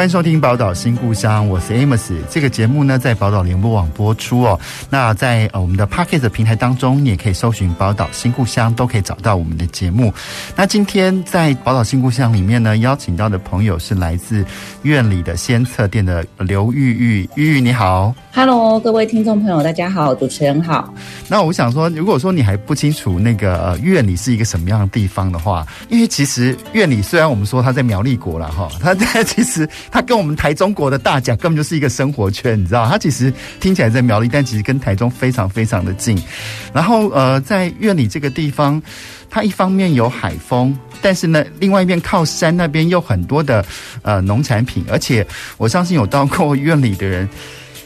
[0.00, 2.14] 欢迎收听《宝岛新故乡》，我是 Amos。
[2.30, 4.58] 这个节目呢，在宝岛联播网播出哦。
[4.88, 10.10] 那在呃我们的 Pocket 平台当中，你也可以搜寻《宝岛新故乡》，都可以找到我们的节目。
[10.56, 14.42] 那今天在《宝岛新故乡》里面呢，邀请到的朋友是来自
[14.84, 17.28] 院里的先测店的刘玉玉。
[17.34, 20.92] 玉玉你好，Hello，各位听众朋友，大家好，主持人好。
[21.28, 29.68] 那我想说，如果说你还不清楚那个呃苑里是一个什么样的地方的话，因为其实院里虽然我们说它在苗栗国了哈， 它在其实。
[29.90, 32.88] 它跟我们台中国的大甲根本就是一个生活圈，你知道？
[32.88, 36.20] 它其实听起来在苗栗，但其实跟台中非常非常的近。
[36.72, 38.80] 然后呃，在院里这个地方，
[39.28, 43.64] 它一方面有海风，但是呢，另外一边靠山那边又很多的
[44.02, 47.28] 呃农产品，而且我相信有到过院里的人。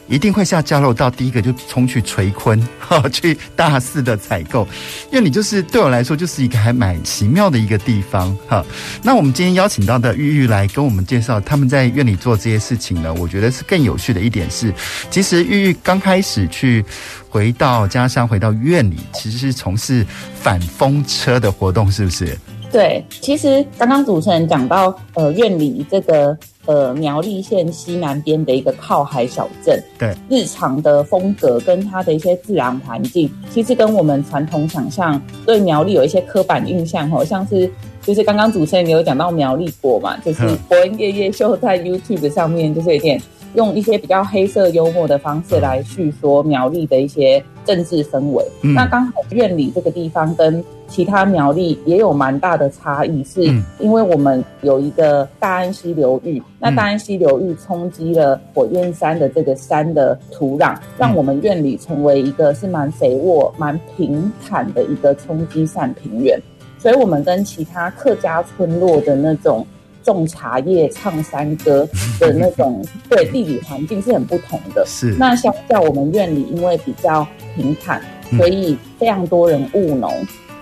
[0.06, 4.66] 一定会下交流道，第一个就冲去垂坤， 哈，去大肆的采购，
[5.10, 8.64] 因为你就是对我来说就是一个还蛮奇妙的一个地方，哈。
[9.02, 14.72] 那我们今天邀请到的玉玉来跟我们介绍他们在院里做这些事情呢，我觉得是更有趣的一点是，
[15.10, 16.84] 其实玉玉刚开始去
[17.28, 22.36] 回到家乡，回到院里，其实是从事反风车的活动，是不是？
[22.70, 26.36] 对，其实刚刚主持人讲到，呃，院里这个。
[26.66, 37.70] 呃，苗栗县西南边的一个靠海小镇，对，日常的风格跟它的一些自然环境，其实跟我们传统想象对苗栗有一些刻板印象，哦像是
[38.02, 43.20] 就是刚刚主持人有讲到苗栗国嘛，就是伯恩夜夜秀在 YouTube 上面就是有点
[43.54, 48.44] 用一些比较黑色幽默的方式来叙说苗栗的一些政治氛围。
[48.62, 53.42] 嗯、那刚好院里这个地方跟其他苗栗也有蛮大的差异，是
[53.80, 66.38] 因为我们有一个大安溪流域，嗯、那大安溪流域冲击了火焰山的这个山的土壤，让我们院里成为一个是蛮肥沃、蛮平坦的一个冲积扇平原，
[66.78, 69.66] 所以我们跟其他客家村落的那种
[70.04, 71.88] 种茶叶、唱山歌
[72.20, 74.84] 的那种对地理环境是很不同的。
[74.86, 77.26] 是，那相较我们院里，因为比较
[77.56, 78.00] 平坦，
[78.36, 80.12] 所以非常多人务农。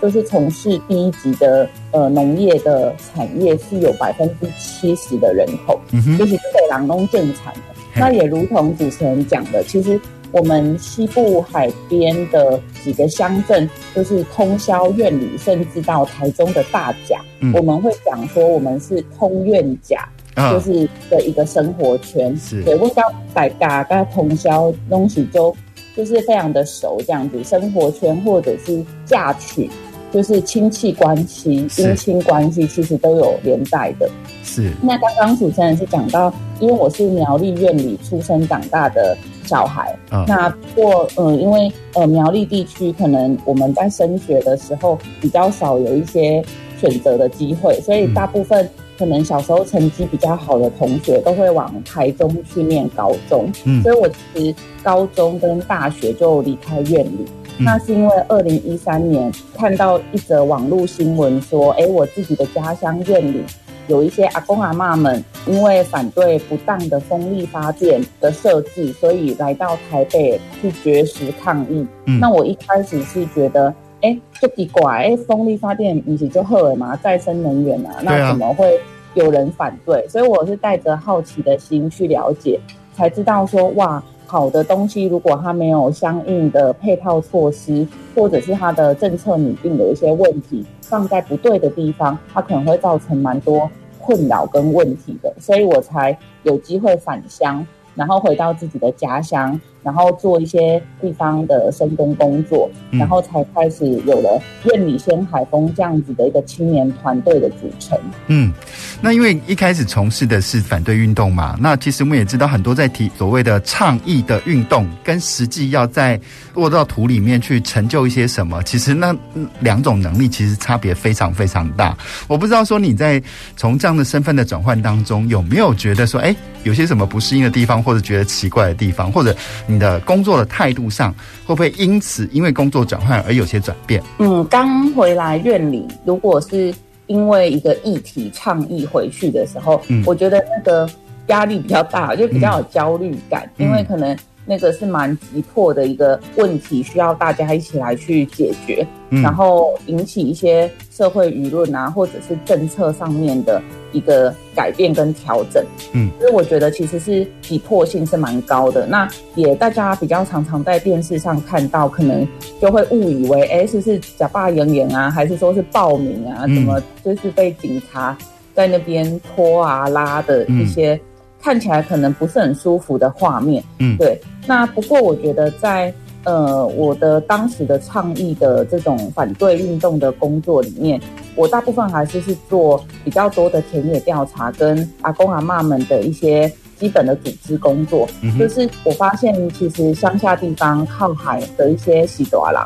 [0.01, 5.81] 就是从事第一级的呃农业的产业是有百分之七十的人口，
[6.19, 7.61] 就是北朗东正产的。
[7.95, 10.01] 那也如同主持人讲的，其实
[10.33, 22.37] 我们西部海边的几个乡镇，就是通宵院里，甚至到台中的大甲，嗯、我们会讲说我们是通院甲，哦、就是的一个生活圈。
[22.37, 25.55] 是，对，问到大甲跟通宵东西就
[25.97, 29.71] 就是非常的熟，这样子生活圈或者是嫁娶。
[30.13, 34.07] 就是亲戚关系、姻亲关系，其实都有连带的。
[34.45, 34.71] 是。
[34.83, 39.97] 那刚刚主持人是讲到，因为我是苗栗院里出生长大的小孩。
[40.11, 46.43] 哦、那不过，嗯，因为呃苗栗地区可能我们在升学的时候比较少有一些
[46.81, 53.51] 选择的机会，所以大部分可能小时候成绩比较好的同学都会往台中去念高中。
[53.65, 53.83] 嗯。
[53.83, 57.27] 所以我其实高中跟大学就离开院里。
[57.59, 63.45] 那是因为二零一三年看到一则网络新闻说，哎，我自己的家乡院里
[63.89, 71.87] 有一些阿公阿妈们因为反对不当的风力发电的设置，所以来到台北去绝食抗议。
[72.07, 78.81] 嗯，那我一开始是觉得，哎，就奇怪，哎，风力发电不是就好了嘛，再生能源啊，那怎么会
[79.15, 80.07] 有人反对？
[80.09, 82.59] 所以我是带着好奇的心去了解，
[82.95, 84.03] 才知道说，哇。
[84.25, 93.71] 好的东西，如果它没有相应的配套措施，或者是它的政策拟定有一些问题，放在不对的地方，它可能会造成蛮多
[94.03, 97.65] 困扰跟问题的，所以我才有机会返乡，
[97.95, 99.59] 然后回到自己的家乡。
[99.83, 107.99] 然后做一些地方的深耕工作，然后才开始有了燕里先海风这样子的一个青年团队的组成。
[108.29, 108.53] 嗯，
[109.01, 116.21] 那因为一开始从事的是反对运动嘛，那其实我们也知道很多在提所谓的倡议的运动，跟实际要在
[116.55, 119.13] 落到土里面去成就一些什么，其实那
[119.61, 121.97] 两种能力其实差别非常非常大。
[122.29, 123.21] 我不知道说你在
[123.57, 129.35] 从这样的身份的转换当中，有没有觉得说，哎，有些什么不适应的地方，或者觉得奇怪的地方，或者。
[129.73, 131.13] 你的工作的态度上
[131.47, 134.03] 会不会因此因为工作转换而有些转变？
[134.19, 136.75] 嗯，刚回来院里，如果是
[137.07, 140.89] 因为一个议题倡议回去的时候，嗯，我觉得那个
[141.29, 144.17] 压力比较大，就比较有焦虑感，嗯、因为可能。
[144.45, 153.63] 那个是蛮急迫的一个问题，需要大家一起来去解决，嗯、然后引起一些社会舆论啊，或者是政策上面的
[153.93, 155.65] 一个改变跟调整。
[155.93, 158.85] 嗯，所以我觉得其实是急迫性是蛮高的。
[158.85, 162.27] 那也大家比较常常在电视上看到，可能
[162.61, 166.43] 就会误以为，哎，是是假扮演员啊，还是说是暴民啊？
[166.43, 168.17] 怎么就是被警察
[168.55, 171.01] 在那边拖啊拉的一些。
[171.43, 174.19] 看起来可能不是很舒服的画面，嗯，对。
[174.47, 175.93] 那不过我觉得在
[176.25, 181.01] 呃我的当时的倡议的这种反对运动的工作里面，
[181.35, 188.09] 我大部分还是是做比较多的田野调查跟阿公阿妈们的一些基本的组织工作。
[188.23, 192.65] 嗯、就是我发现其实乡下地方靠海的一些喜多郎，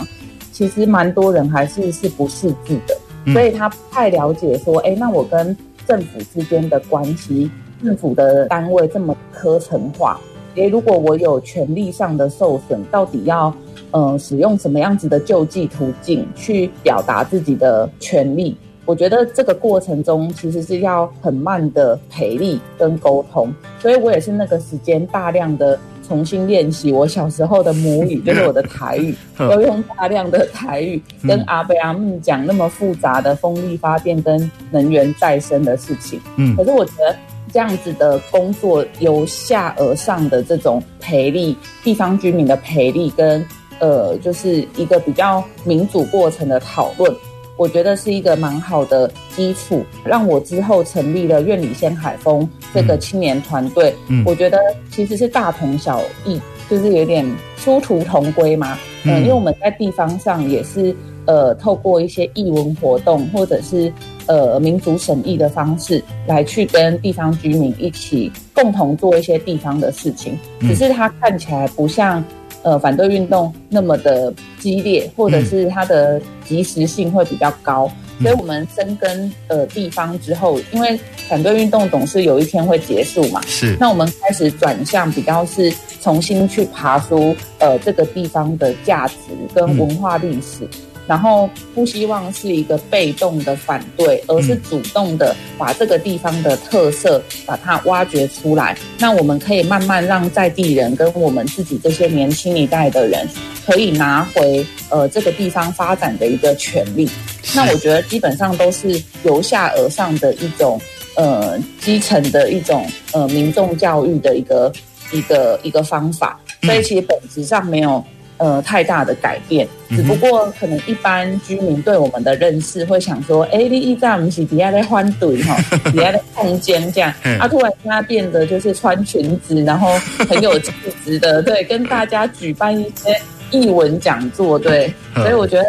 [0.53, 5.57] 其实蛮多人还是是不识字的，嗯、所以他不太了解说，哎，那我跟
[5.89, 7.51] 政府之间的关系。
[7.83, 10.19] 政府的单位这么科层化，
[10.55, 13.55] 诶，如果我有权利上的受损，到底要
[13.91, 18.57] 呃使用什么样子的救济途径去表达自己的权利？
[18.87, 25.77] 我觉得这个过程中其实是要很慢的培力跟沟通，所以我也是那个时间大量的
[26.07, 36.21] 重新练习我小时候的母语， 就是我的台语， 都用大量的台语跟阿贝阿木讲那么复杂的风力发电跟能源再生的事情。
[36.37, 37.15] 嗯，可是我觉得。
[37.57, 43.43] 这样子的工作由下而上的这种培力，地方居民的培力跟
[43.79, 47.11] 呃，就是一个比较民主过程的讨论，
[47.57, 53.97] 我觉得是一个蛮好的基础，让我之后成立了院里先海风这个青年团队。
[54.11, 54.59] 嗯，我觉得
[54.91, 56.39] 其实是大同小异，
[56.69, 57.27] 就是有点
[57.57, 58.77] 殊途同归嘛。
[59.05, 60.95] 嗯、呃，因为我们在地方上也是
[61.27, 63.93] 呃，透过一些艺文活动或者是。
[64.29, 72.25] 呃，民族审议的方式来去跟地方居民一起共同做一些地方的事情，只是它看起来不像
[72.65, 77.89] 呃反对运动那么的激烈，或者是它的及时性会比较高。
[78.21, 83.77] 所以我们深耕呃地方之后，因为反对运动总是有一天会结束嘛，是。
[83.79, 89.15] 那我们开始转向比较是重新去爬出呃这个地方的价值
[89.55, 90.67] 跟文化历史。
[91.07, 98.77] 然后不希望是一个被动的反对，而是主动的把这个地方的特色把它挖掘出来。
[98.99, 103.29] 那我们可以慢慢让在地人跟我们自己这些年轻一代的人，
[103.65, 107.09] 可以拿回呃这个地方发展的一个权利。
[107.55, 110.81] 那我觉得基本上都是由下而上的一种
[111.15, 114.73] 呃基层的一种呃民众教育的一个
[115.13, 116.41] 一个一个方法。
[116.63, 118.05] 所以其实本质上没有。
[118.39, 125.57] 呃，太大的改变，只不过可能一般居民对我们的认识会想说，哎、欸，你一站不是底下在欢队哈，
[125.91, 127.11] 底下在空间这样，
[127.41, 129.89] 啊，突然现在变得就是穿裙子，然后
[130.29, 130.71] 很有气
[131.05, 133.19] 质的，对， 跟大家举办一些
[133.51, 135.65] 艺文讲座，对，所以我觉得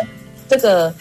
[0.50, 0.94] 这个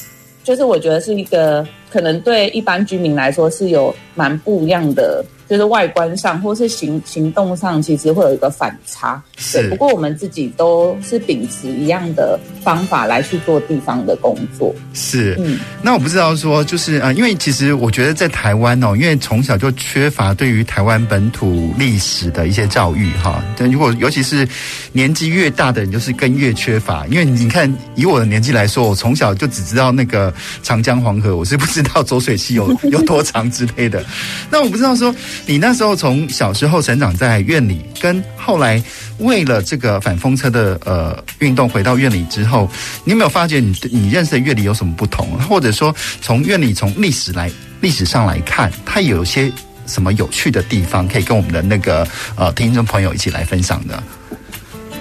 [0.44, 5.24] 就是我觉得是一个可能对一般居民来说是有蛮不一样的。
[5.48, 9.22] 就是外观上或是行行动上，其实会有一个反差。
[9.36, 14.74] 是，不过我们自己都是秉持一样的方法来去做地方的工作。
[14.92, 23.42] 是，嗯，那我不知道说，就是啊、呃，因为其实我觉得在台湾哦，因为从小就缺乏对于台湾本土历史的一些教育哈。
[23.56, 24.48] 但如果尤其是
[24.92, 27.06] 年纪越大的人，就是更越缺乏。
[27.06, 30.32] 因为你看，以我的年纪来说，我从小就只知道那个
[30.62, 34.04] 长江黄河，我是不知道浊水溪有 有多长之类的。
[34.50, 35.14] 那我不知道说。
[35.44, 38.82] 你那时候从小时候成长在院里，跟后来
[39.18, 42.68] 为了这个反风车的呃运动回到院里之后，
[43.04, 45.26] 你有没有发觉你你认识的院里有什么不同？
[45.48, 47.50] 或者说从院里从历史来
[47.80, 49.52] 历史上来看，它有些
[49.86, 54.02] 什么有趣的地方，可以跟我们的那个呃听众朋友一起来分享的？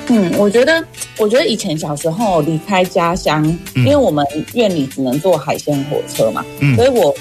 [0.07, 0.85] 嗯，我觉得
[1.17, 3.43] 我觉得以前小时候离开家乡，
[3.75, 7.15] 因为我们院里只能坐海鲜火车嘛，嗯，所以我。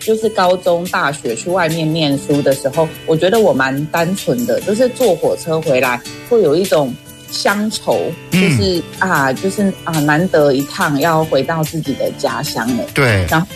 [0.00, 6.00] 就是高中、大学去外面念书的时候，我觉得我蛮单纯的，就是坐火车回来
[6.30, 6.94] 会有一种
[7.30, 8.00] 乡愁，
[8.30, 12.84] 就是、嗯、啊，就是啊，难得一趟要回到自己的家乡了。
[12.94, 13.26] 对。
[13.28, 13.46] 然后，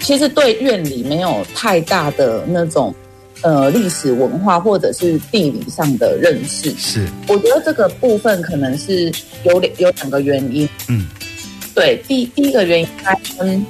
[0.00, 2.94] 其实对院里没有太大的那种
[3.40, 6.70] 呃历史文化或者是地理上的认识。
[6.78, 7.08] 是。
[7.26, 9.10] 我觉得这个部分可能是
[9.42, 10.68] 有两有两个原因。
[10.88, 11.08] 嗯。
[11.74, 13.66] 对，第第一个原因，它跟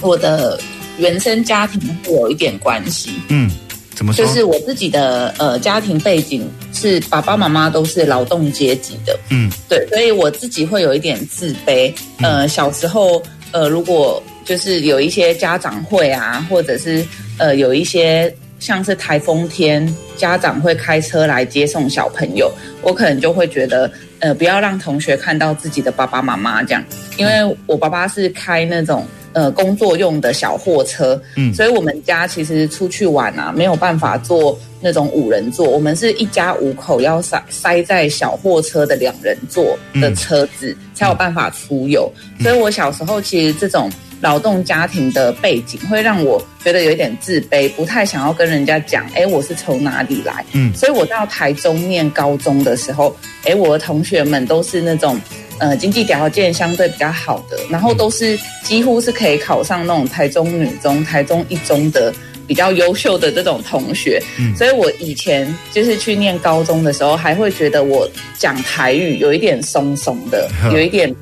[0.00, 0.58] 我的。
[0.98, 3.50] 原生家庭会有一点关系，嗯，
[3.94, 4.24] 怎么说？
[4.24, 11.92] 就是我自己的呃家庭背景是爸爸妈妈都是劳动阶级的，嗯，对，所以我自己会有一点自卑。
[12.22, 17.04] 呃，小时候呃，如果就是有一些家长会啊，或者是
[17.38, 26.84] 呃有一些像是台风天，家长会开车来接送小朋友，我可能就会觉得，呃，不要让同学看到自己的爸爸妈妈这样，
[27.16, 29.04] 因为我爸爸是开那种。
[29.34, 42.08] 呃，工作用的小货车，嗯，所以我们家其实出去玩啊，没有办法坐那种五人座，我们是一家五口要塞塞在小货车的两人座的车子，嗯，才有办法出游。
[42.40, 55.20] 所以我小时候其实这种劳动家庭的背景，会让我觉得有一点自卑，不太想要跟人家讲，哎，我是从哪里来，嗯，所以我到台中念高中的时候，哎，我的同学们都是那种。
[55.58, 62.12] 呃，经济条件相对比较好的，然后都是几乎是可以考上那种台中女中、台中一中的
[62.46, 64.22] 比较优秀的这种同学。
[64.38, 68.08] 嗯，所以我以前就是去念高中的时候，还会觉得我
[68.38, 71.14] 讲台语有一点松松的， 有一点。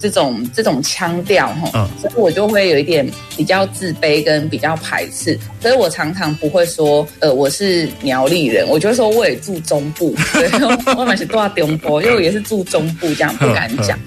[0.00, 10.48] 这种这种腔调哈，嗯，所以我就会有一点比较自卑跟比较排斥，所以我常常不会说，呃，我是苗栗人，我就会说我也住中部， 对，
[10.96, 13.98] 我蛮是住中部，因为我也是住中部，这样不敢讲。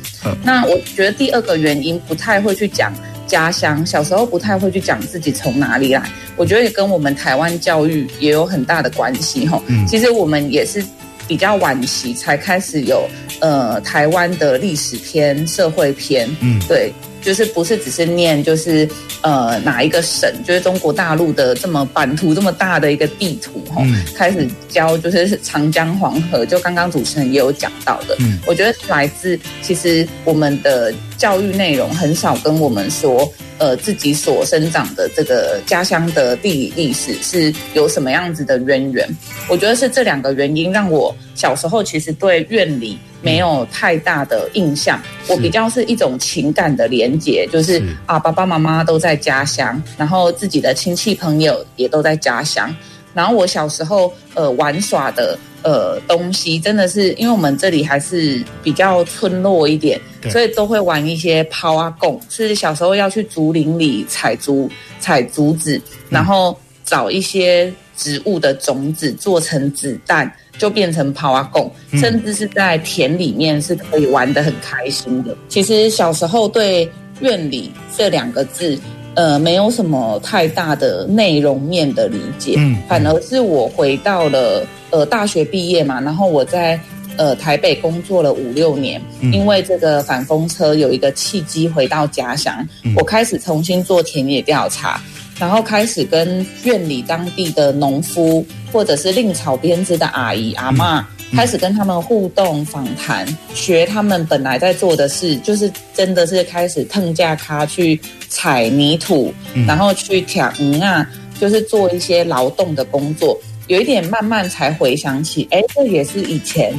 [0.43, 2.91] 那我觉得第二个原因不太会去讲
[3.27, 6.01] 家乡，小时候不太会去讲自己从哪里来，
[6.35, 9.62] 我觉得也跟我们台湾教育也有很大的关系哈。
[9.67, 10.83] 嗯，其实我们也是。
[11.25, 13.07] 比较晚期才开始有
[13.43, 18.88] 呃台湾的历史篇、社会篇，嗯，对，就是不是只是念就是
[19.21, 33.29] 呃哪一个省，就是中国大陆的这么版图这么大的一个地图哈，嗯，开始教就是长江黄河，就刚刚主持人也有讲到的，嗯，我觉得来自其实我们的教育内容很少跟我们说。
[33.59, 39.07] 呃，自己所生长的这个家乡的地理历史是有什么样子的渊源？
[39.47, 45.01] 我觉得是这两个原因让我小时候其实对院里没有太大的印象。
[45.27, 52.75] 我比较是一种情感的连结，就是啊，爸爸妈妈都在家乡，然后自己的亲戚朋友也都在家乡。
[53.13, 60.01] 然后我小时候呃玩耍的呃东西，真的是因为我们这里还是比较村落一点，
[60.32, 75.36] 所以都会玩一些抛啊贡，是小时候要去竹林里采竹采竹子，然后找一些植物的种子做成子弹，就变成跑啊贡，甚至是在田里面是可以玩得很开心的。
[75.48, 76.89] 其实小时候对
[77.22, 78.79] 院里这两个字。
[79.15, 86.79] 呃，没有什么太大的内容面的理解，嗯，反而是我回到了呃大学毕业嘛，然后我在
[87.15, 95.00] 呃台北工作了五六年，嗯，因为这个反风车有一个契机回到家乡，嗯，我开始重新做田野调查，
[95.39, 101.01] 然后开始跟院里当地的农夫或者是另草编织的阿姨阿嬷。
[101.01, 103.25] 嗯开始跟他们互动访谈，
[103.55, 107.99] 学他们本来在做的事，就是真的是开始腾架卡去
[108.29, 111.09] 踩泥土，嗯、然后去挑嗯啊，
[111.39, 113.35] 就是做一些劳动的工作。
[113.65, 116.71] 有一点慢慢才回想起，哎，这也是以前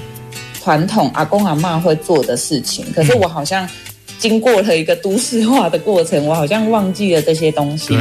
[0.63, 2.87] 传统阿公阿嬷会做的事情。
[2.93, 3.69] 可是我好像
[4.19, 7.97] 经过了一个都市化的过程，我好像忘记了这些东西。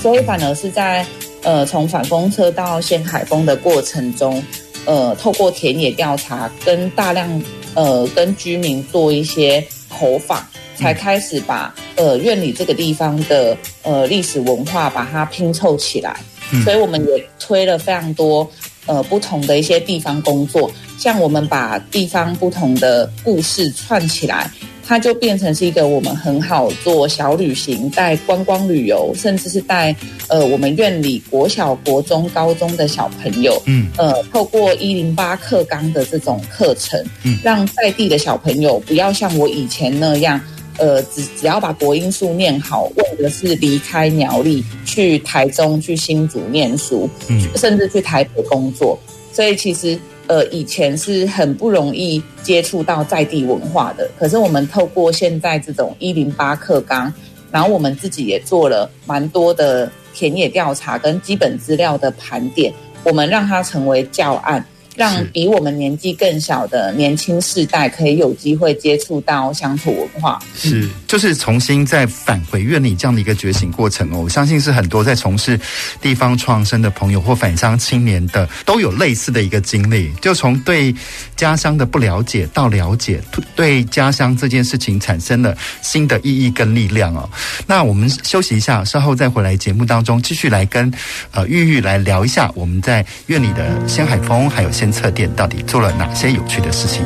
[0.00, 1.06] 所以反而是在
[1.42, 4.42] 呃从反风车到掀海风的过程中。
[4.86, 7.42] 呃，透过田野调查，跟大量
[7.74, 10.42] 呃跟居民做一些口访，
[10.76, 16.16] 才开始把呃院里这个地方的呃历史文化把它拼凑起来。
[16.52, 16.62] 嗯。
[16.62, 18.48] 所以我们也推了非常多
[18.86, 24.50] 呃不同的一些地方工作，像我们把地方不同的故事串起来。
[24.88, 29.94] 它就变成是一个我们很好做小旅行，带观光旅游，甚至是带
[30.28, 40.40] 呃我们院里国小、国中、高中的小朋友，嗯，呃，透过一零八课纲的这种课程，嗯，让在地的小朋友不要像我以前那样，
[40.78, 48.98] 呃，只只要把国音数念好，为的是离开苗栗去台中、去新竹念书，嗯，甚至去台北工作，
[49.34, 49.98] 所以其实。
[50.28, 57.12] 呃，以前是很不容易接触到在地文化的，可是我们透过现在这种一零八课纲，
[57.50, 62.72] 然后我们自己也做了蛮多的田野调查跟基本资料的盘点，
[63.04, 64.64] 我们让它成为教案。
[64.98, 74.22] 让比我们年纪更小的年轻世代可以有机会接触到乡土文化，是就是重新再返回院里这样的一个觉醒过程哦。
[74.22, 75.58] 我相信是很多在从事
[76.00, 80.92] 地方创生的朋友或返乡青年的都有类似的一个经历，就从对
[81.36, 83.20] 家乡的不了解到了解，
[83.54, 87.30] 对家乡这件事情产生了新的意义跟力量哦。
[87.68, 90.92] 那我们休息一下，稍后再回来节目当中继续来跟
[91.30, 97.04] 呃玉玉来聊一下我们在院里的掀海风还有测店到底做了哪些有趣的事情？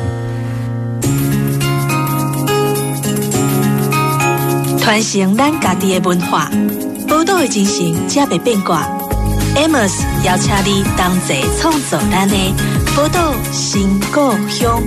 [4.79, 6.51] 传承咱家己的文化，
[7.07, 8.85] 报道的进行才袂变卦。
[9.55, 12.35] Amos 邀请你同齐创作咱的
[12.95, 14.81] 宝岛新故乡。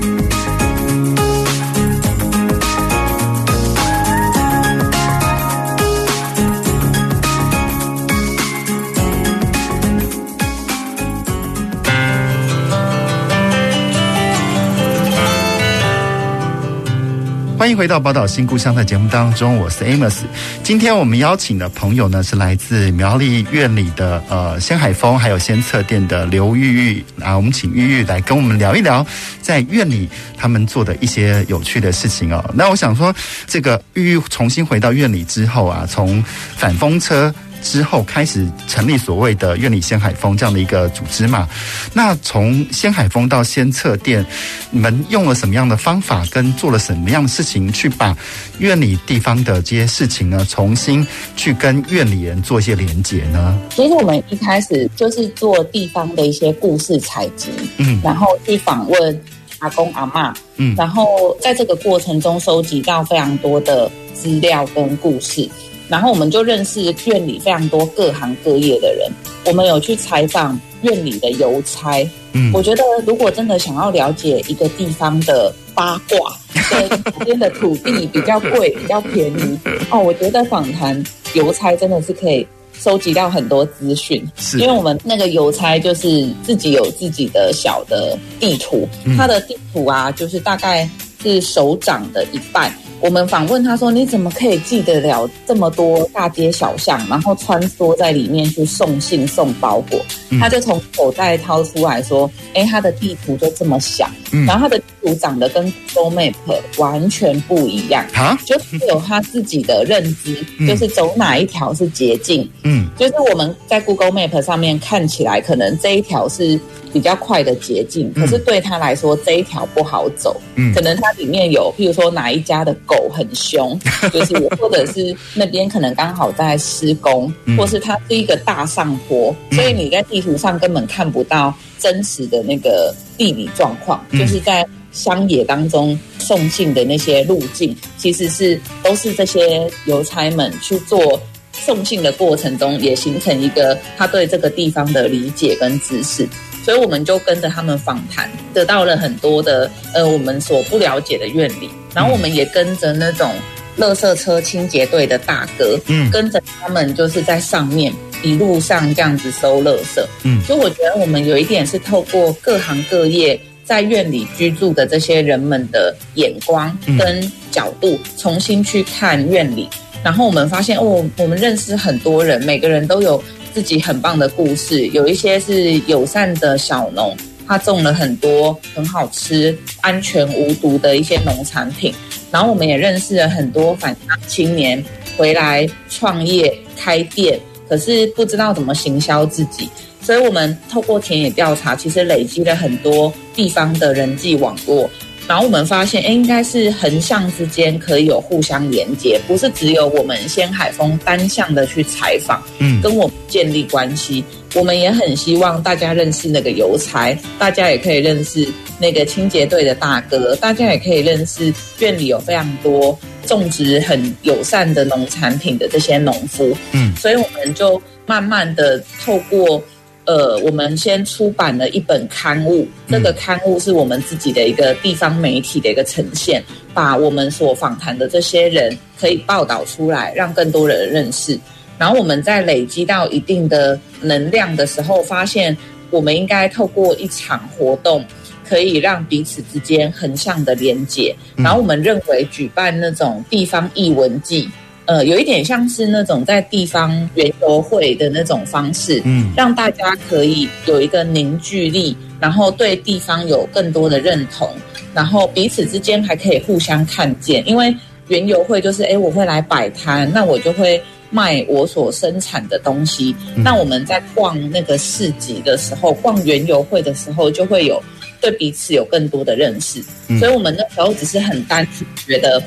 [17.66, 20.18] 欢迎回到宝岛新故乡的节目当中，我是 Amos。
[20.62, 29.04] 今天我们邀请的朋友呢，是来自苗栗院里的呃仙海峰还有仙测店的刘玉玉啊，我们请玉玉来跟我们聊一聊
[29.42, 30.08] 在院里
[30.38, 32.48] 他们做的一些有趣的事情哦。
[32.54, 33.12] 那我想说，
[33.48, 36.22] 这个玉玉重新回到院里之后啊，从
[36.56, 37.34] 反风车。
[37.66, 41.48] 之后开始成立所谓的院里鲜海风这样的一个组织嘛？
[41.92, 44.24] 那从鲜海风到鲜测店，
[44.70, 48.16] 你们用了什么样的方法，跟做了什么样的事情，去把
[48.58, 51.04] 院里地方的这些事情呢，重新
[51.36, 53.58] 去跟院里人做一些连接呢？
[53.70, 59.22] 其实我们一开始就是做地方的一些故事采集，嗯，然后去访问
[59.58, 65.48] 阿公阿妈，嗯，然后在这个过程中收集到非常多的资料跟故事。
[65.88, 69.10] 然后我们就认识院里非常多各行各业的人，
[69.44, 72.04] 我们有去采访院里的邮差。
[72.32, 76.36] 嗯，我觉得如果真的想要了解一个地方的八卦，
[76.70, 76.88] 对，
[77.18, 79.58] 这边的土地比较贵、比较便宜
[79.90, 81.02] 哦，我觉得访谈
[81.34, 82.46] 邮差真的是可以
[82.78, 84.26] 收集到很多资讯。
[84.36, 90.88] 是，因为我们那个邮差就是自己有自己的小的地图，他的地图啊，就是大概
[91.22, 92.74] 是手掌的一半。
[93.00, 100.00] 我们访问他说：“你怎么可以记得了这么多大街小巷，然后穿梭在里面去送信送包裹？”
[100.30, 106.34] 嗯、他就从口袋掏出来说：“哎，他的地图就这么小，嗯、然后它的地图长得跟 Google Map
[106.78, 108.04] 完全不一样。
[108.14, 116.58] 啊，就是有他自己的认知，嗯、就是走哪一条是捷径，嗯，就是我们在 Google Map 上面看起来可能这一条是。”
[116.92, 120.40] 比较快的捷径，可是对他来说、嗯、这一条不好走。
[120.54, 123.78] 嗯，可能它里面有，譬如说哪一家的狗很凶，
[124.10, 134.04] 就是或者是那边可能刚好在施工，嗯、或是它是一个大上坡，嗯、所以你在地图上根本看不到真实的那个地理状况。
[134.10, 141.20] 嗯、就是在乡野当中送信的那些路径，其实是都是这些邮差们去做
[141.52, 146.28] 送信的过程中，也形成一个他对这个地方的理解跟知识。
[146.64, 153.32] 所以我们就跟着他们访谈，得到了很多的呃我们所不了解的苑里，然后我们也跟着那种
[153.78, 169.68] 垃圾车清洁队的大哥，嗯，跟着他们就是在上面一路上这样子收垃圾，嗯，所以我觉得我们有一点是透过各行各业在院里居住的这些人们的眼光跟角度，重新去看院里，
[170.02, 173.22] 然后我们发现哦，我们认识很多人，每个人都有。
[173.54, 177.16] 自己很棒的故事，有一些是友善的小农，
[177.48, 181.90] 他种了很多很好吃、安全无毒的一些农产品。
[182.30, 184.84] 然后我们也认识了很多返乡青年
[185.16, 189.68] 回来创业开店，可是不知道怎么行销自己，
[190.00, 194.88] 所以我们透过田野调查，其实累积了很多地方的人际网络。
[195.28, 204.24] 然后我们发现，哎，应该是横向之间可以有互相连接，不是只有我们先海峰单向的去采访，嗯，跟我们建立关系。
[204.54, 208.46] 我们也很希望大家认识那个邮差，大家也可以认识
[208.78, 219.62] 那个清洁队的大哥，大家也可以认识院里有非常多种植很友善的农产品的这些农夫，嗯，所以我们就慢慢的透过。
[220.06, 226.42] 呃，我们先出版了一本刊物，这个刊物是我们自己的一个地方媒体的一个呈现，
[226.72, 231.38] 把我们所访谈的这些人可以报道出来，让更多人认识。
[231.76, 235.56] 然后我们在累积到一定的能量的时候，发现
[235.90, 238.04] 我们应该透过一场活动，
[238.48, 241.14] 可以让彼此之间横向的连接。
[241.36, 244.48] 然后我们认为举办那种地方艺文季。
[244.86, 254.48] 呃，有一点像是那种在地方园游会的那种方式，嗯，让大家可以有一个凝聚力，然后对地方有更多的认同，
[254.94, 257.46] 然后彼此之间还可以互相看见。
[257.48, 257.74] 因为
[258.08, 263.12] 园游会就是，哎，我会来摆摊，那我就会卖我所生产的东西。
[263.34, 267.82] 嗯，那我们在逛那个市集的时候，逛园游会的时候，就会有
[268.20, 269.82] 对彼此有更多的认识。
[270.06, 272.40] 嗯，所以我们那时候只是很单纯觉得。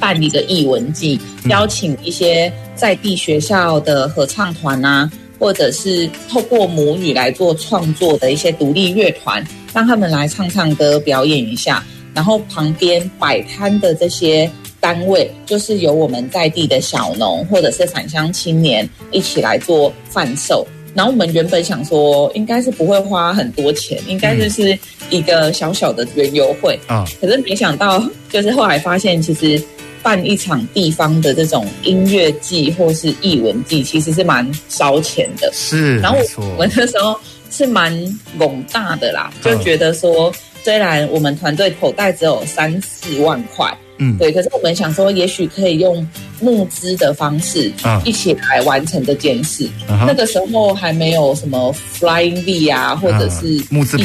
[0.00, 5.08] 办一个艺文季，邀请一些在地学校的合唱团啊，
[5.38, 11.84] 或者是透过母语来做创作的一些独立乐团，让他们来唱唱歌、表演一下。
[12.12, 20.66] 然后旁边摆摊的这些单位，就是由我们在地的小农或者是返乡青年一起来做贩售。
[20.92, 24.76] 然后我们原本想说，应该是不会花很多钱，应该就是
[25.08, 27.04] 一个小小的园游会啊。
[27.20, 29.62] 可是没想到，就是后来发现，其实
[30.02, 35.50] 办一场地方的这种音乐季或是艺文季，其实是蛮烧钱的。
[35.52, 37.18] 是，然后我们那时候
[37.50, 37.92] 是蛮
[38.38, 40.32] 懵大的啦，就觉得说，
[40.62, 43.76] 虽然我们团队口袋只有三四万块。
[44.02, 46.08] 嗯，对，可是我们想说，也许可以用
[46.40, 47.70] 募资的方式，
[48.02, 49.68] 一起来完成这件事。
[49.86, 53.98] 啊、那个时候还没有什么 Flying V 啊，或者是一些募资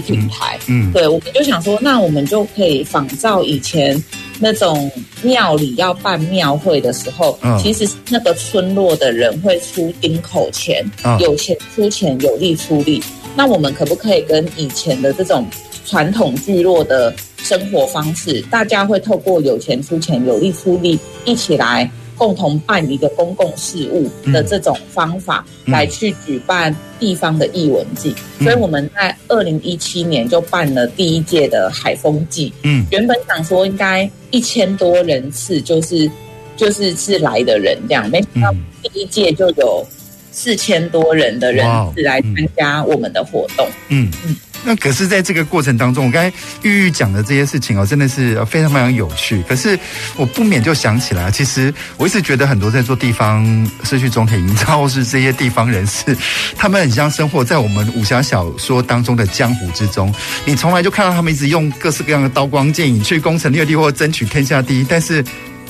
[0.00, 0.58] 平台。
[0.68, 4.02] 嗯，对，我们就想说，那我们就可以仿照以前
[4.38, 4.90] 那种
[5.22, 13.02] 庙里要办庙会的时候，啊、其实那个村落的人会出丁口钱，啊、有钱出钱，有力出力。
[13.34, 15.46] 那我们可不可以跟以前的这种
[15.84, 28.14] 传统聚落的生活方式，大家会透过有钱出钱、有力出力，一起来共同办一个公共事务的这种方法，嗯、来去举办地方的艺文季。
[28.38, 32.52] 嗯、所以我们在二零一七年就办了第一届的海风季。
[32.62, 36.10] 嗯，原本想说应该一千多人次，就是
[36.56, 39.86] 就是是来的人这样，没想到第一届就有
[40.32, 43.66] 四千多人的人次来参加我们的活动。
[43.88, 44.30] 嗯嗯。
[44.30, 49.40] 嗯那可是，在这个过程当中，我刚才玉玉讲的这些事情哦，真的是非常非常有趣。
[49.48, 49.78] 可是，
[50.16, 56.16] 我不免就想起来，其实我一直觉得很多在做地方社区总体营造或是这些地方人士，
[56.56, 60.12] 他们很像生活在我们武侠小说当中的江湖之中。
[60.44, 65.24] 你从来就看到他们一直用各式各样的刀光剑影去攻城略地或争取天下第一，但是。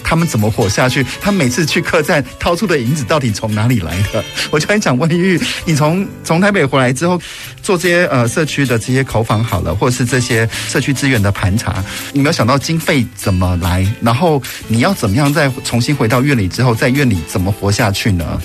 [0.09, 1.05] 他们怎么活下去？
[1.21, 4.23] 他每次去客栈掏出的银子到底从哪里来的？
[4.53, 7.21] 我就很想问玉玉，你从从台北回来之后，
[7.61, 13.85] 做这些呃社区的这些口访好了，或者是这些社区资源的盘查，你没有想到经费怎么来？
[14.01, 18.41] 然后你要怎么样再重新回到院里之后，在院里怎么活下去呢？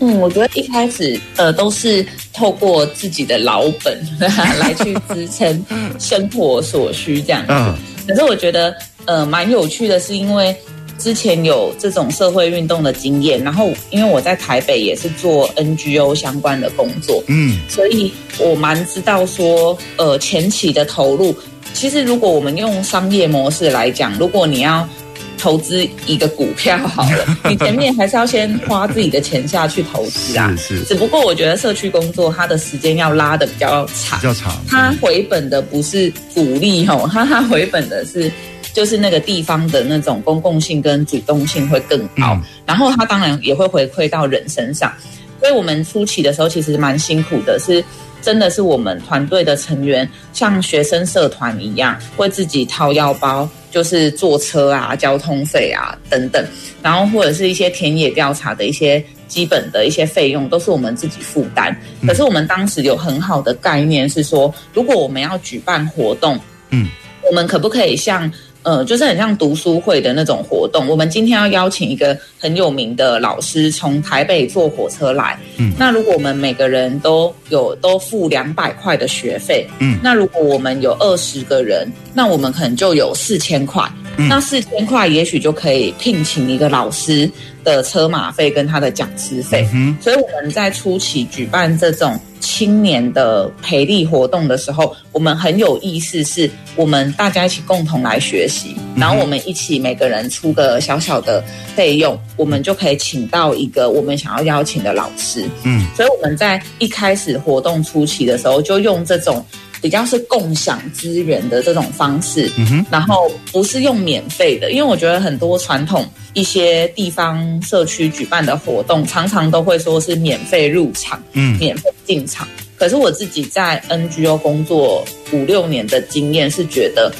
[0.00, 4.04] 嗯，我觉得一开始呃都是透过自己的老本
[4.58, 5.64] 来去支撑
[6.00, 7.52] 生活所需这样子。
[7.52, 8.74] 嗯，可是我觉得
[9.04, 10.54] 呃蛮有趣的是因为。
[10.98, 21.34] 之前有这种社会运动的经验，然后因为我在台北也是做 NGO 相关的工作，嗯，所以我蛮知道说，呃，前期的投入，
[21.72, 24.88] 其实如果我们用商业模式来讲，如果你要
[25.36, 30.84] 投资一个股票好了， 你前面还是要先花自己的钱下去投资啊，是是。
[30.84, 38.32] 只不过我觉得社区工作它的时间要拉的比较长，比较长，它回本的不是股利吼，它它回本的是。
[38.74, 44.92] 就是那个地方的那种公共性跟主动性会更好，嗯、然后它当然也会回馈到人身上。
[45.40, 47.82] 所以我们初期的时候其实蛮辛苦的，是
[48.20, 56.44] 真的是我们团队的成员像学生社团一样，会自己掏腰包，就是坐车啊、交通费啊等等，
[56.82, 61.76] 然后或者是一些田野调查的一些基本的一些费用，都是我们自己负担。
[62.06, 66.88] 可是我们当时有很好的概念是说，如果我们要举办活动，嗯，
[67.28, 68.32] 我们可不可以像
[68.64, 70.88] 呃，就是很像读书会的那种活动。
[70.88, 75.38] 我们今天要邀请一个很有名的老师从台北坐火车来。
[75.58, 83.88] 嗯，那如果我们每个人都有都付两百块的学费，嗯，那如果我们有二十个人，那我们可能就有四千块。
[84.16, 87.30] 嗯，那四千块也许就可以聘请一个老师
[87.62, 89.68] 的车马费跟他的讲师费。
[89.74, 92.18] 嗯，所以我们在初期举办这种。
[92.44, 101.42] 青年的培力活动的时候，我们很有意思，是我们大家一起共同来学习，然后我们一起每个人出个小小的
[101.74, 105.48] 费用，我们就可以请到一个我们想要邀请的老师。
[105.64, 109.44] 嗯，所以我们在一开始活动初期的时候，就用这种
[109.84, 116.08] 比较是共享资源的这种方式，嗯哼，然后不是用免费的，因为我觉得很多传统。
[116.32, 122.48] 一些地方社区举办的活动，常常都会说是免费入场，嗯，免费进场。
[122.76, 127.12] 可是我自己在 NGO 工作五六年的经验是觉得，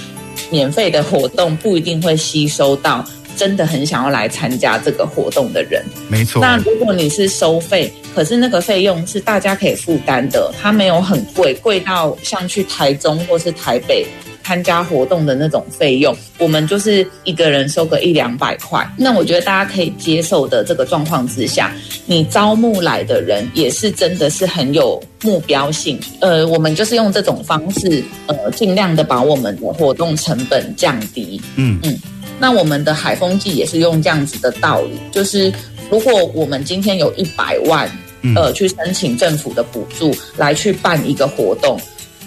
[0.51, 3.05] 免费的活动不一定会吸收到
[3.37, 5.83] 真的很想要来参加这个活动的人。
[6.09, 6.41] 没错。
[6.41, 14.07] 那如果你是收费，可是那个费用是大家可以负担的，它没有很贵，贵到像去台中或是台北。
[14.47, 18.87] 参加活动的那种费用，我们就是一个人收个一两百块。
[18.95, 25.99] 那我觉得大家可以接受的这个状况之下，你招募来的人也是真的是很有目标性。
[26.21, 31.41] 呃，我们就是用这种方式，呃，尽量的把我们的活动成本降低。
[31.57, 31.99] 嗯嗯。
[32.39, 35.53] 那我们的海风季也是用这样子的道理，就是
[35.91, 37.91] 如果我们今天有一百万，
[38.37, 41.81] 呃，去申请政府的补助来去办一个活动。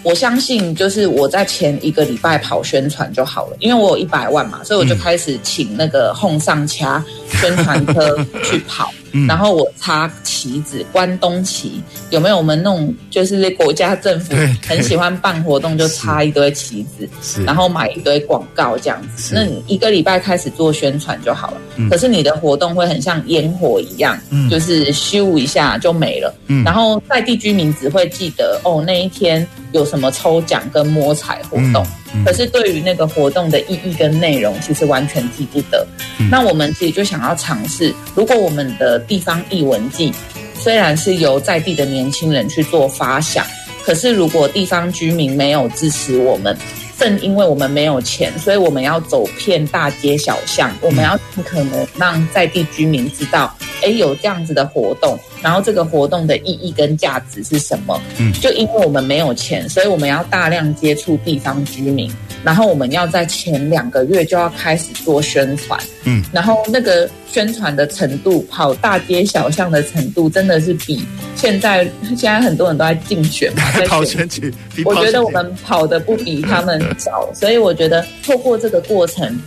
[0.04, 8.90] 我相信，就是我在前一个礼拜跑宣传就好了，因为我有一百万嘛，所以我就开始请那个 home 上掐宣传车去跑。
[9.12, 12.38] 嗯，然后我插旗子，关东旗，有没有？
[12.38, 14.36] 我们那种就是国家政府
[14.68, 19.34] 很喜欢办活动，就插一堆旗子，然后买一堆广告这样子。
[19.34, 21.58] 那你一个礼拜开始做宣传就好了。
[21.90, 26.34] 可是你的活动会很像烟火一样，嗯，就是咻一下就没了。
[26.48, 31.86] 嗯，然后在地居民只会记得哦，那一天有什么抽奖跟摸彩活动。
[32.14, 35.86] 嗯，可是对于那个活动的意义跟内容，其实完全记不得。
[36.20, 40.14] 嗯，那我们自己就想要尝试，如果我们的地方艺文季
[40.56, 43.46] 虽然是由在地的年轻人去做发想，
[43.84, 46.58] 可是如果地方居民没有支持我们。
[46.98, 58.02] 正因为我们没有钱，所以我们要走遍大街小巷，我们要尽可能让在地居民知道，哎，有这样子的活动，然后这个活动的意义跟价值是什么。
[58.18, 62.12] 嗯，就因为我们没有钱，所以我们要大量接触地方居民。
[62.44, 71.04] 然后我们要在前两个月就要开始做宣传，嗯，然后那个宣传的程度，跑大街小巷的程度，真的是比
[71.36, 71.84] 现在
[72.18, 74.54] 现在很多人都在竞选嘛， 在跑选举。
[74.86, 79.40] 我觉得我们跑的不比他们早， 所以我觉得透过这个过程，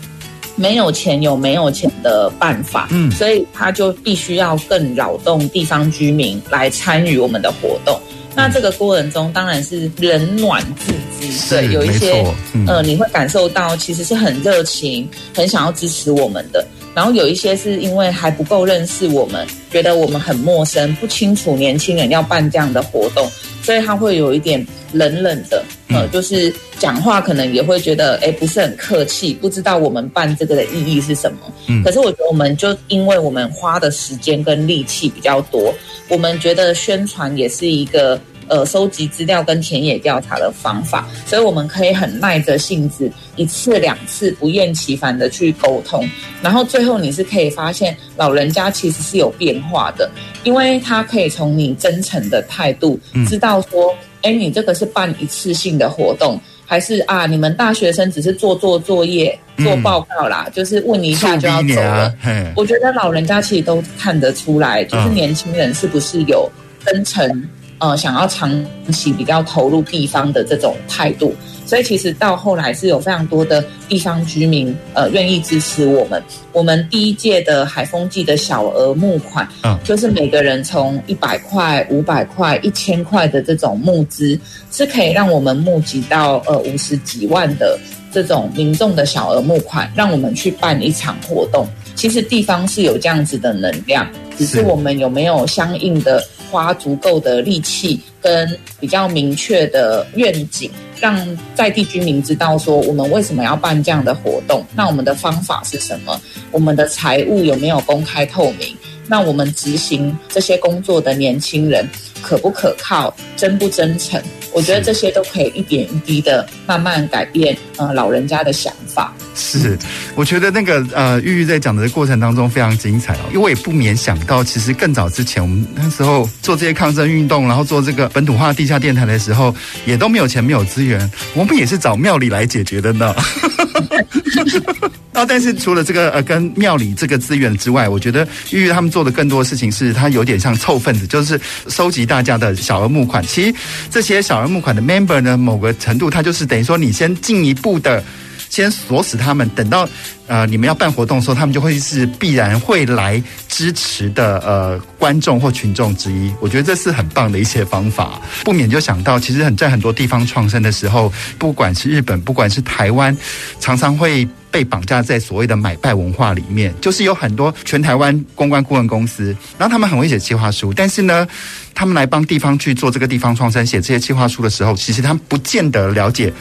[0.56, 7.98] 没有钱有没有钱的办法，嗯，所以他就必须要更扰动地方居民来参与我们的活动。
[8.36, 16.64] 那这个过程中当然是冷暖自知，对，有一些、嗯、呃，你会感受到其实是很热情，很想要支持我们的。
[16.94, 23.30] 然后有一些是因为还不够认识我们，觉得我们很陌生，不清楚年轻人要办这样的活动，
[23.62, 31.38] 所以他会有一点冷冷的，呃，就是讲话可能也会觉得哎，不是很客气，不知道我们办这个的意义是什么。
[31.68, 35.72] 嗯，可是我觉得我们就因为我们花的时间跟力气比较多，
[36.08, 38.20] 我们觉得宣传也是一个。
[38.50, 46.04] 呃，收集资料跟田野调查的方法，所以我们可以很耐着性子，一次两次不厌其烦的去沟通，
[46.42, 50.10] 然后最后你是可以发现老人家其实是有变化的，
[50.42, 56.36] 因为他可以从你真诚的态度，知道说，哎、嗯，你这个是办一次性的活动，
[56.66, 62.12] 还是啊，你们大学生只是做做作业、做报告啦，嗯、就是问一下就要走了。
[62.56, 66.50] 我觉得老人家其实都看得出来，就是年轻人是不是有
[66.84, 67.48] 真诚。
[67.80, 68.50] 呃，想要长
[68.92, 76.22] 期比较投入地方的这种态度，所以其实到后来是有非常多的地方居民呃愿意支持我们。
[76.52, 84.38] 我们第一届的海丰季的小额募款，嗯，就是每个人从一百块、五百块、一千块的这种募资，
[84.70, 87.78] 是可以让我们募集到呃五十几万的
[88.12, 91.66] 这种民众的小额募款，让我们去办一场活动。
[91.94, 96.22] 其实地方是有这样子的能量，只是我们有没有相应的。
[96.50, 106.20] 花足够的力气跟比较明确的愿景，让在地居民知道说我们为什么要办这样的活动，那我们的方法是什么？
[106.50, 108.76] 我们的财务有没有公开透明？
[109.06, 111.88] 那我们执行这些工作的年轻人
[112.22, 113.14] 可不可靠？
[113.36, 114.20] 真不真诚？
[114.52, 119.12] 我觉得这些都可以一点一滴的慢慢改变，呃，老人家的想法。
[119.36, 119.78] 是，
[120.16, 129.54] 我觉得那个呃，玉玉在讲的过程当中非常精彩哦，因为我也不免想到，其实更早之前，我们那时候做这些抗争运动，然后做这个本土化地下电台的时候，
[129.86, 133.14] 也都没有钱，没有资源，我们也是找庙里来解决的呢。
[135.12, 143.24] 啊，但是除了这个呃，跟庙里这个资源之外，我觉得玉玉他们做的更多的事情是，他有点像凑份子，就是收集大家的小额募款。
[143.26, 143.54] 其实
[143.90, 148.02] 这些小额募款的 member 呢，某个程度，他就是等于说，你先进一步的。
[148.48, 149.88] 先锁死他们，等到
[150.26, 156.32] 呃你们要办活动的时候，他们就会是必然会来支持的呃观众或群众之一。
[156.40, 163.16] 我觉得这是很棒的一些方法，不免就想到，其实很在很多地方创生的时候，不管是日本，不管是台湾，
[163.60, 171.26] 常常会被绑架在所谓的买办文化里面，就是有很多全台湾公关顾问公司，然后他们很会写企划书，但是呢，
[171.74, 176.32] 他们来帮地方去做这个地方创生，写这些企划书的时候，其实他们不见得了解。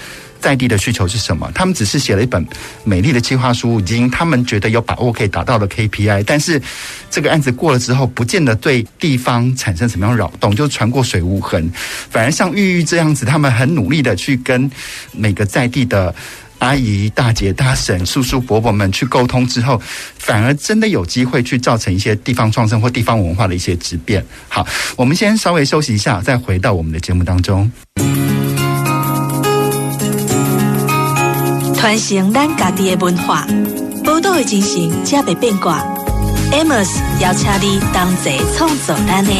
[0.41, 1.51] 在地的需求是什么？
[1.53, 2.47] 他们只是写了一本
[2.85, 6.61] 美丽的计划书，已经他们觉得有把握可以达到的 KPI，但是
[7.11, 11.69] 这个案子过了之后，不见得对地方产生什么样扰动，就船过水无痕。
[12.09, 14.71] 反而像玉玉这样子，他们很努力的去跟
[15.11, 16.15] 每个在地的
[16.59, 19.81] 阿姨、大姐、大婶、叔叔、伯伯们去沟通之后，
[20.17, 24.23] 反而真的有机会去造成一些地方创生或地方文化的一些质变。
[24.47, 27.71] 好，我们先稍微休息一下，再回到我们的节目当中。
[31.75, 33.47] 传承咱家己的文化，
[34.03, 35.81] 宝岛的精神才袂变卦。
[36.51, 36.89] Amos
[37.21, 39.31] 邀请你同齐创造咱的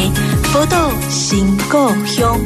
[0.54, 2.40] 宝岛新故乡。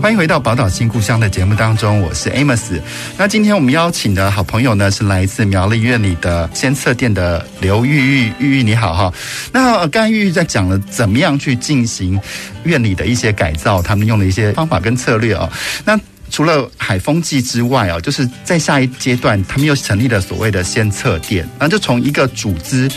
[0.00, 2.80] 欢迎回到宝岛新故乡的节目当中，我是 Amos。
[3.18, 9.12] 那今天我们邀请的好朋友呢，是来自苗栗院里的先测店的刘玉玉，玉玉你好哈。
[9.52, 12.18] 那刚才玉玉在讲了怎么样去进行
[12.64, 15.52] 院里的一些改造，他们用的一些方法跟策略啊。
[15.84, 22.88] 那除了海风记之外啊，就是在下一阶段，他们又成立了所谓的先测店，然后就从一个组织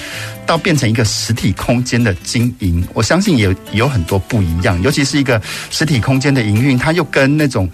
[0.45, 5.41] 到变成一个实体空间的经营，我相信也有很多不一样，尤其是一个
[5.71, 7.69] 实体空间的营运，它又跟那种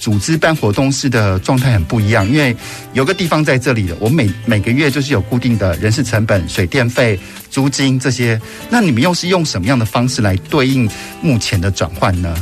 [0.00, 2.56] 组织办活动式的状态很不一样，因为
[2.92, 7.18] 有个地方在这里的，我每每个月就是有固定的人事成本、水电费、
[7.50, 8.40] 租金这些，
[8.70, 10.88] 那你们又是用什么样的方式来对应
[11.20, 12.34] 目前的转换呢？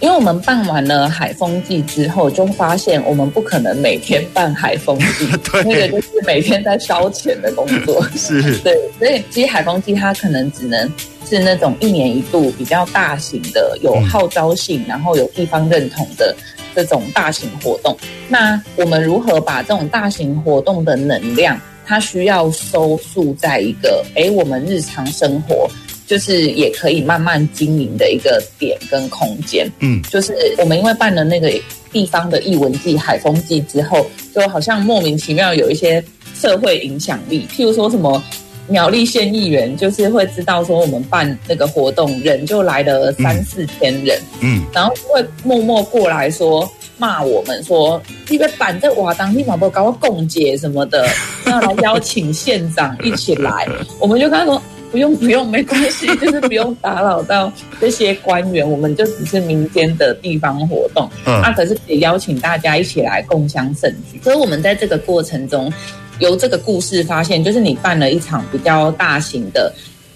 [0.00, 8.00] 因为我们办完了海风季之后，就发现我们不可能每天办海风季， 对那个就是每天在烧钱的工作。
[8.14, 10.92] 是，对，所以其实海风季它可能只能
[11.28, 16.34] 是那种一年一度比较大型的、有号召性，然后有地方认同的
[16.76, 17.96] 这种大型活动。
[18.28, 25.68] 那我们如何把这种大型活动的能量，它需要收束在一个，哎，我们日常生活。
[26.08, 31.52] 就是也可以慢慢经营的一个点跟空间，嗯，就是我们因为办了那个
[31.92, 36.02] 地方的艺文季、海风季之后，就好像莫名其妙有一些
[36.34, 38.22] 社会影响力，譬如说什么
[38.68, 46.66] 苗栗县议员就是会知道说我们办那个活动，人就来了三四千人，嗯，然后会默默过来说
[46.96, 51.06] 骂我们说，你别办这瓦当立马不搞个共结什么的，
[51.44, 53.68] 要来邀请县长一起来，
[54.00, 54.62] 我们就跟他说。
[54.90, 61.08] 不用不用，没关系，就是不用打扰到这些官员，我们就只是民间的地方活动。
[61.26, 64.18] 嗯，那可是也邀请大家一起来共襄盛举。
[64.22, 65.72] 所以，我们在这个过程中，
[66.20, 69.72] 由这个故事发现，就是你办了一场比较大型的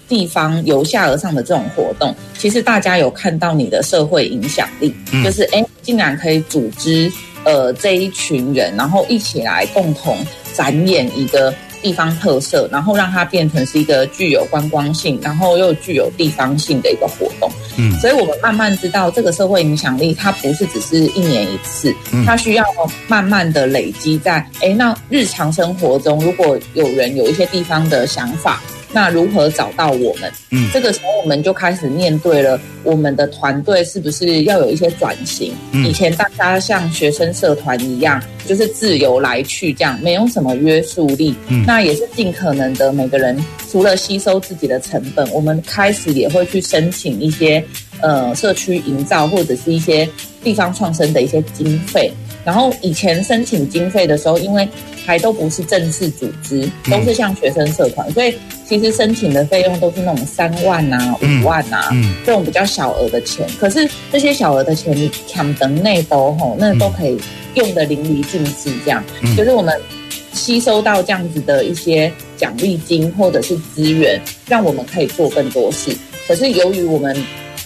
[0.09, 7.11] 地方由下而上的这种活动，其实大家有看到你的社会影响力，嗯、就是哎，竟然可以组织
[7.43, 10.17] 呃这一群人，然后一起来共同
[10.53, 11.53] 展演一个。
[11.83, 17.51] 地方特色，然后让它变成是一个具有观光性，然后又具有地方性的一个活动。
[17.77, 21.93] 嗯，所以我们慢慢知道，这个社会影响力它不是只是一年一次，
[22.25, 22.63] 它需要
[23.07, 24.37] 慢慢的累积在。
[24.61, 28.61] 哎，那日常生活中，如果有人有一些地方的想法。
[28.93, 30.31] 那如何找到我们？
[30.51, 35.51] 嗯，这个时候我们就开始面对了，我们的团队是不是要有一些转型？
[35.71, 41.33] 嗯，以前大家像学生社团一样，就是自由来去这样，没有什么约束力。
[41.47, 43.37] 嗯，那也是尽可能的，每个人
[43.71, 47.63] 除了吸收自己的成本，我们开始也会去申请一些
[48.01, 50.07] 呃社区营造或者是一些
[50.43, 52.11] 地方创生的一些经费。
[52.43, 54.67] 然后以前申请经费的时候，因为
[55.05, 58.35] 还都不是正式组织，都是像学生社团，所以
[58.67, 61.89] 其实申请的费用都是那种三万啊、五万啊
[62.25, 63.47] 这种比较小额的钱。
[63.59, 67.17] 可是这些小额的钱，你抢等内兜吼，那都可以
[67.55, 68.71] 用得淋漓尽致。
[68.83, 69.03] 这样，
[69.37, 69.79] 就是我们
[70.33, 75.95] 吸收到这样子的一些奖励金或者是资源，让我们可以做更多事。
[76.27, 77.15] 可是由于我们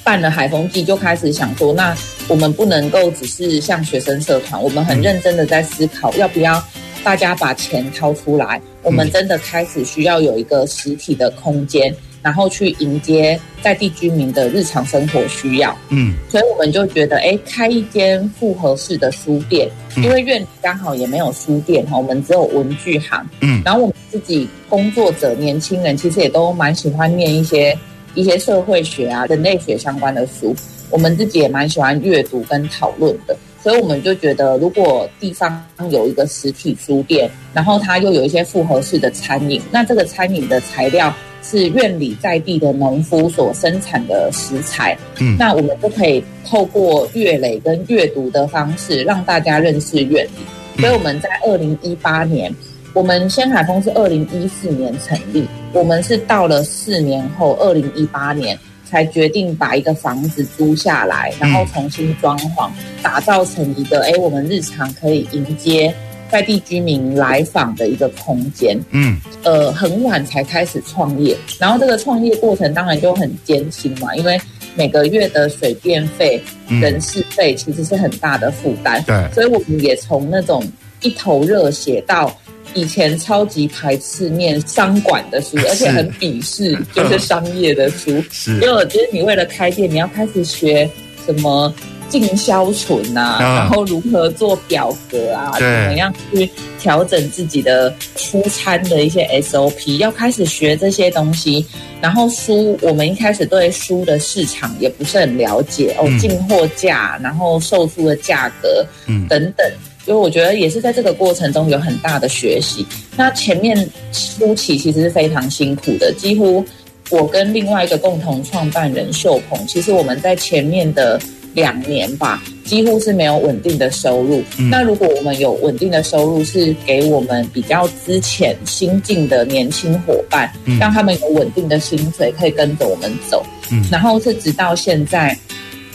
[0.04, 1.96] 办了海风季，就开始想说，那
[2.30, 6.62] 我们不能够只是像学生社团，我们很认真的在思考，要不要
[7.04, 8.62] 大家把钱掏出来？
[8.84, 15.78] 我们真的开始需要有一个实体的空间，然后去迎接在地居民的日常生活需要。
[15.90, 23.26] 嗯，所以我们就觉得，哎，开一间复合式的书店，因为院里刚好也没有书店哈，我们只有文具行。
[23.40, 27.78] 嗯，然后我们自己工作者年轻人其实也都蛮喜欢念一些。
[28.16, 30.56] 一些社会学啊、人类学相关的书，
[30.89, 50.82] 我们自己也蛮喜欢阅读跟讨论的，所以我们就觉得，如果地方有一个实体书店，然后它又有一些复合式的餐饮，那这个餐饮的材料是院里在地的农夫所生产的食材，嗯，那我们就可以透过阅累跟阅读的方式，让大家认识院里。
[50.82, 52.54] 所以我们在二零一八年。
[52.93, 58.58] 我们先海峰是二零一四年成立，我们是到了四年后，二零一八年
[58.90, 62.69] 才决定把一个房子租下来，然后重新装潢，
[63.02, 65.94] 打造成一个哎，我们日常可以迎接
[66.31, 68.77] 在地居民来访的一个空间。
[68.92, 74.40] 嗯，呃，很晚才开始创业，然后这个创业过程当然就很艰辛嘛，因为
[74.75, 79.04] 每个月的水电费、人事费其实是很大的负担。
[79.04, 80.65] 对，所以我们也从那种
[81.02, 82.35] 一头热血到。
[82.74, 88.54] 以前超级排斥念商管的书， 而且很鄙视就是商业的书， 是。
[88.56, 90.90] 因为我觉得你为了开店，你要开始学
[91.26, 91.74] 什么
[92.10, 96.50] 进销存啊，嗯、然后如何做表格啊，怎么样去
[96.80, 101.65] 调整自己的出餐的一些 SOP，要开始学这些东西。
[102.00, 109.68] 然后书，我们一开始对书的市场也不是很了解哦，进货价，然后售书的价格，嗯，等等。
[110.08, 112.86] 所以我觉得也是在这个过程中有很大的学习。
[113.18, 113.78] 那前面
[114.14, 116.64] 初期其实是非常辛苦的，几乎
[117.10, 121.20] 我跟另外一个共同创办人秀鹏，其实我们在前面的
[121.54, 124.42] 两年吧，几乎是没有稳定的收入。
[124.58, 133.46] 嗯、那如果我们有稳定的收入，是给我们比较之前新进的年轻伙伴，嗯、让他们有稳定的薪水可以跟着我们走。
[133.72, 135.38] 嗯、然后是直到现在。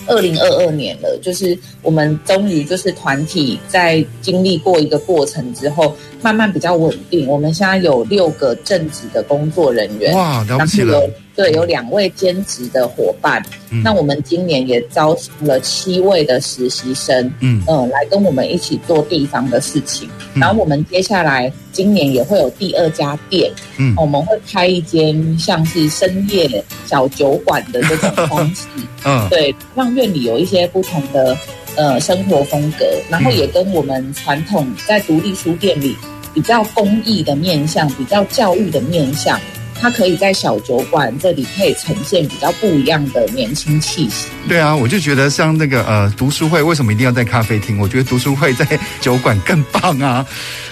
[0.09, 7.26] 二零二二年了，就是我们终于就是团体在经历过一个过程之后，慢慢比较稳定。
[7.26, 11.11] 我们现在有六个正职的工作人员，哇，了不起了。
[11.35, 13.43] 对，有两位兼职的伙伴。
[13.70, 20.07] 嗯、那我们今年也招收了七位的实习生，嗯嗯、呃，来跟我们一起做地方的事情。
[20.35, 28.66] 嗯、然后我们接下来今年也会有第二家店，嗯，我们会开一间像是深夜小酒馆的这种方式，
[29.07, 31.35] 嗯，对，让院里有一些不同的
[31.77, 35.97] 呃生活风格，然后也跟我们传统在独立书店里
[36.35, 39.39] 比较公益的面向，比较教育的面向。
[39.83, 44.28] 它可以在小酒馆这里可以呈现比较不一样的年轻气息。
[44.49, 47.80] 对啊，我就觉得像那个呃读书会，为什么一定要在咖啡厅？
[47.80, 48.64] 我觉得读书会在
[49.01, 50.24] 酒馆更棒啊，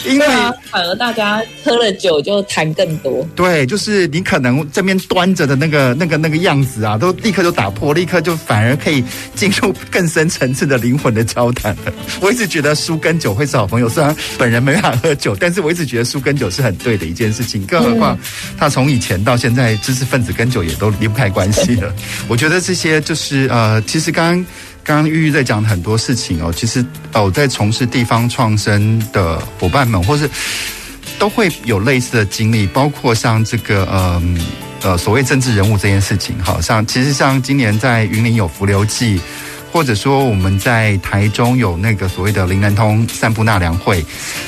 [0.06, 0.26] 因为
[0.70, 3.26] 反而大家喝了酒就谈更多。
[3.34, 9.02] 对，就是你可能这边端着的那个那个那个样子啊，都立刻就打破，立刻就反而可以
[9.34, 11.92] 进入更深层次的灵魂的交谈了。
[12.20, 18.16] 我一直觉得书跟酒会是好朋友，虽然本人没办法喝酒，但是我一直觉得书跟酒是很对的一件事情，更何况
[18.56, 21.92] 他从以前到现在，知识分子跟酒也都离不开关系了。
[22.28, 24.46] 我觉得这些就是呃，其实刚刚
[24.84, 26.84] 刚刚玉玉在讲很多事情哦，其实
[27.14, 30.28] 哦，在从事地方创生的伙伴们，或是
[31.18, 34.22] 都会有类似的经历，包括像这个呃
[34.82, 39.20] 呃所谓政治人物这件事情，好像其实像今年在云林有浮流祭。
[39.72, 44.04] 或者说我们在台中有那个所谓的林南通散步纳凉会，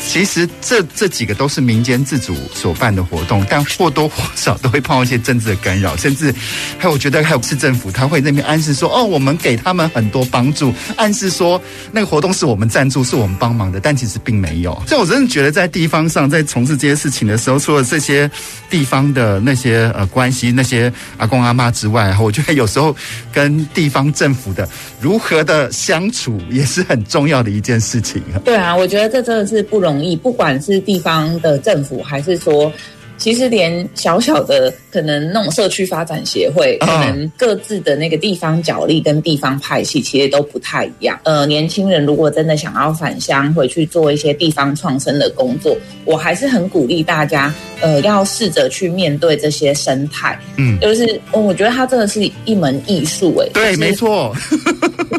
[0.07, 6.35] 其实这这几个都是民间自主所办的活动，但或多或少都会碰到一些政治的干扰，甚至
[6.79, 11.61] 还有我觉得还有市政府他会那边暗示说哦，我们给他们很多帮助，暗示说
[11.93, 14.83] 那个活动是我们赞助，是我们帮忙的，但其实并没有。
[14.87, 18.31] 所以我真的觉得在地方上在从事这些事情的时候，除了这些
[18.69, 22.95] 地方的那些呃关系，那些阿公阿妈之外，我觉得有时候
[23.33, 24.69] 跟地方政府的
[25.01, 28.23] 如如何的相处也是很重要的一件事情。
[28.43, 32.73] 对啊，我觉得这真的是不容易，不管是地方的政府，还是说。
[33.23, 41.17] 其实连小小的可能那种社区发展协会，可能各自的那个地方角力跟地方派系其实都不太一样。
[41.23, 50.37] 呃，年轻人如果真的想要返乡回去做一些地方创生的工作，我还是很鼓励大家，呃，要试着去面对这些生态。
[50.57, 54.35] 嗯，就是我觉得它真的是一门艺术，哎，对，没错，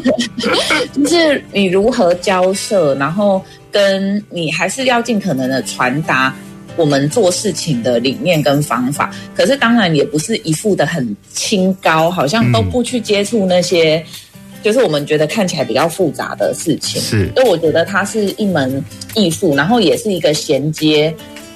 [0.92, 3.42] 就是你如何交涉，然后
[3.72, 6.34] 跟你还是要尽可能的传达。
[6.76, 14.04] 我们做事情的理念跟方法，可是当然也不是一副的很清高，好像都不去接触那些，
[14.34, 17.00] 嗯、就是我们觉得看起来比较复杂的事情。
[17.00, 21.14] 是，所以我觉得它是一门艺术，然后也是一个衔接。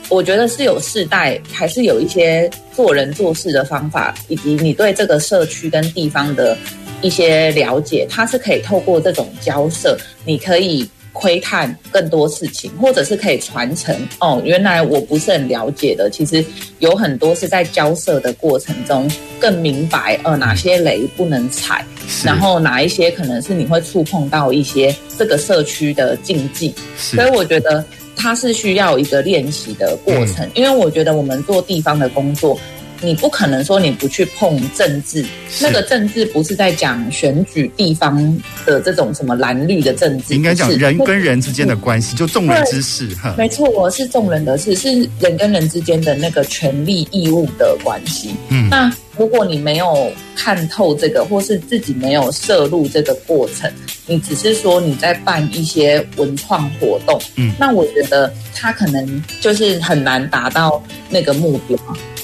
[0.08, 6.56] 我觉得是有世代，还是有一些做人做事的方法，以及你对这个社区跟地方的
[7.02, 10.88] 一些了解，它是可以透过这种交涉，你可以。
[11.18, 14.40] 窥探更多事情，或者是可以传承哦。
[14.44, 16.44] 原来我不是很了解的，其实
[16.78, 19.10] 有很多是在交涉的过程中
[19.40, 21.84] 更明白，呃，哪些雷不能踩，
[22.24, 26.72] 然后哪一些可能是你会触碰到一些这个社区的禁忌。
[26.96, 32.56] 所以我觉得它是需要一个练习的过程，嗯、因为我觉得我们做地方的工作。
[33.00, 35.24] 你不可能说你不去碰政治，
[35.60, 43.34] 那个政治不是在讲选举地方的这种什么蓝绿的政治，应该讲人跟人之间的关系，就众人之事哈。
[43.38, 48.34] 没错，我是众人的事，是人跟人之间的那个权利义务的关系。
[48.48, 53.72] 嗯，那如果你没有看透这个，或是自己没有涉入这个过程，
[54.06, 61.78] 你只是说你在办一些文创活动，嗯，那我觉得他可能就是很难达到那个目标。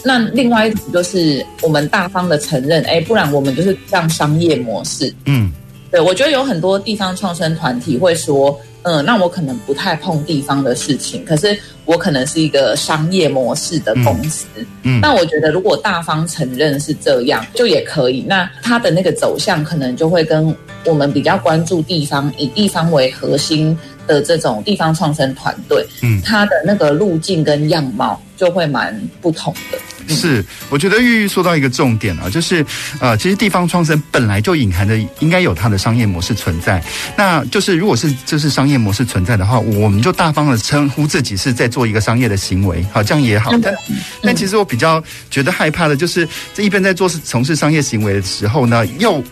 [0.05, 5.13] 那另外一种就是我们大方的承认，哎，不然我们就是这样商业模式。
[5.25, 5.51] 嗯，
[5.91, 14.47] 对，我觉得有很多地方创生团体会说，嗯，那我可能不太碰地方的事情，可是我可能是一个商业模式的公司。
[14.83, 18.23] 嗯，那我觉得如果大方承认是这样，就也可以。
[18.29, 23.77] 那它的那个走向可能就会跟我们比较关注地方，以地方为核心
[24.07, 29.79] 的这种地方创生团队，嗯，它的那个路径跟样貌就会蛮不同的。
[30.09, 32.65] 是，我觉得玉玉说到一个重点啊，就是
[33.01, 36.83] 呃，其实地方创生本来就隐含着应该有它的商业模式存在。
[37.17, 43.51] 那就是如果是就是商业模式存在的话，我们就大方的称呼自己是在做一个商业的行为，好，这样也好。
[43.63, 43.75] 但
[44.23, 49.23] 但其实我比较觉得害怕的就是这一边在做从事商业行为的时候呢，又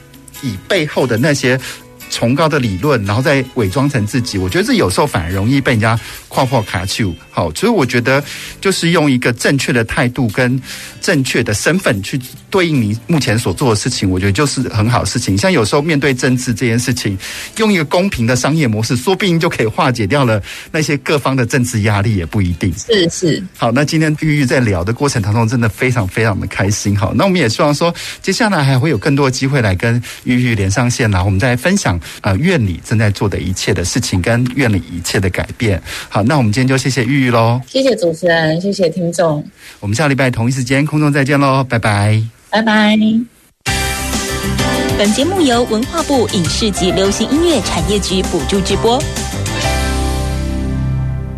[0.43, 1.59] 以背后的那些。
[2.13, 5.99] 崇高的理论，然后再伪装成自己，我觉得这有时候反而容易被人家
[6.29, 7.13] 跨破卡丘。
[7.31, 8.23] 好，所以我觉得
[8.61, 10.61] 就是用一个正确的态度跟
[11.01, 12.21] 正确的身份去
[12.53, 15.37] 对应你目前所做的事情，我觉得就是很好的事情。
[15.37, 17.19] 像有时候面对政治这件事情，
[17.57, 20.41] 用一个公平的商业模式，说不定就可以化解掉了
[20.71, 22.71] 那些各方的政治压力，也不一定。
[22.77, 23.43] 是是。
[23.57, 26.95] 好，那今天玉玉在聊的过程当中，真的非常非常的开心。
[26.95, 31.99] 好，那我们也希望说，接下来还会有更多的机会来跟玉玉连上线啦，我们再分享。
[32.21, 35.83] 呃，院里正在做的一切的事情，跟院里一切的改变。
[36.09, 39.43] 好，那我们今天就谢谢玉玉喽，谢谢主持人，谢谢听众。
[39.81, 42.23] 我们下礼拜同一时间空中再见喽，拜拜，
[42.53, 42.99] 拜拜。
[44.99, 49.03] 本节目由文化部影视及流行音乐产业局补助直播。